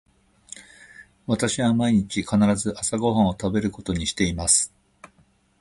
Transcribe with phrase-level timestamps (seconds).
[1.27, 4.73] 私は毎日必ず朝ご飯を食べることにしています。